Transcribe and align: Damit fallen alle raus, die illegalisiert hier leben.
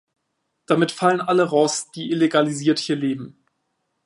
Damit 0.65 0.91
fallen 0.91 1.21
alle 1.21 1.43
raus, 1.51 1.91
die 1.91 2.09
illegalisiert 2.09 2.79
hier 2.79 2.95
leben. 2.95 3.37